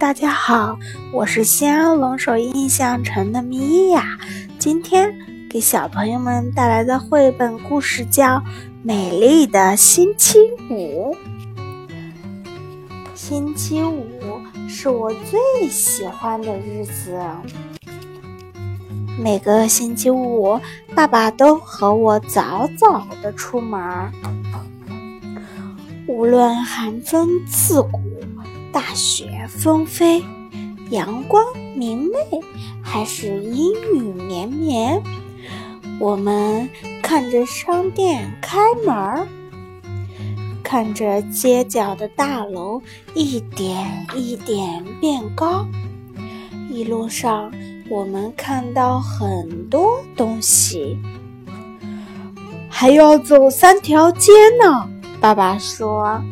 [0.00, 0.78] 大家好，
[1.12, 4.18] 我是西安龙首印象城的米娅。
[4.58, 5.14] 今天
[5.50, 8.38] 给小朋友们带来的绘本故事叫
[8.82, 10.38] 《美丽的星期
[10.70, 11.14] 五》。
[13.14, 14.06] 星期五
[14.66, 17.20] 是我最喜欢的日子。
[19.18, 20.58] 每个星期五，
[20.94, 24.10] 爸爸都和我早早的出门，
[26.08, 28.00] 无论寒风刺骨。
[28.72, 30.22] 大雪纷飞，
[30.90, 32.40] 阳光明媚，
[32.82, 35.02] 还是阴雨绵绵。
[35.98, 36.70] 我们
[37.02, 39.28] 看着商店开门，
[40.62, 42.80] 看着街角的大楼
[43.12, 45.66] 一点一点变高。
[46.70, 47.52] 一路上，
[47.88, 50.96] 我们看到很多东西，
[52.68, 54.32] 还要走三条街
[54.62, 54.88] 呢。
[55.20, 56.22] 爸爸说。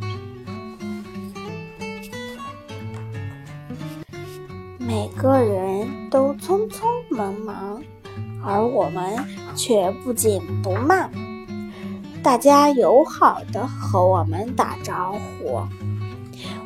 [4.89, 7.83] 每个人都匆匆忙忙，
[8.43, 9.23] 而我们
[9.55, 11.11] 却不紧不慢。
[12.23, 15.61] 大家友好的和我们打招呼，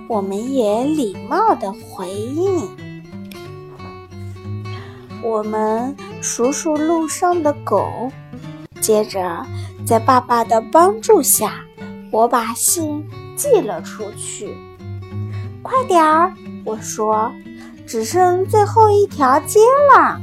[0.06, 2.60] 我们也礼貌的回应。
[5.20, 8.08] 我们数数路上的狗，
[8.80, 9.44] 接着
[9.84, 11.64] 在爸爸的帮助下，
[12.12, 14.56] 我把信寄了出去。
[15.60, 16.32] 快点儿，
[16.64, 17.28] 我说。
[17.86, 19.60] 只剩最后一条街
[19.94, 20.20] 了，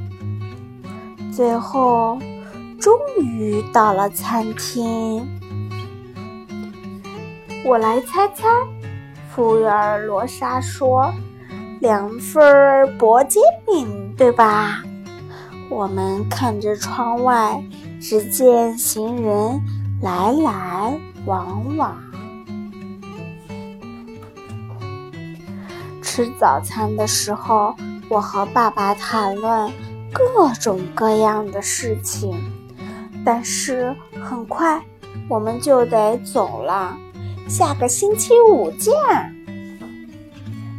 [1.31, 2.17] 最后
[2.79, 5.27] 终于到了餐厅。
[7.65, 8.47] 我来猜猜，
[9.29, 11.13] 服务员罗莎说
[11.81, 14.83] ：“两份薄煎饼，对吧？”
[15.69, 17.63] 我们看着窗外，
[18.01, 19.61] 只见行人
[20.01, 21.95] 来来往往。
[26.19, 27.73] 吃早餐的时候，
[28.09, 29.71] 我和爸爸谈论
[30.11, 32.37] 各种各样的事情，
[33.23, 34.83] 但是很快
[35.29, 36.97] 我们就得走了。
[37.47, 38.93] 下个星期五见。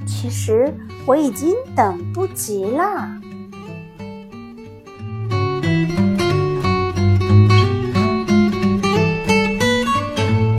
[0.07, 0.75] 其实
[1.07, 3.09] 我已经等不及了。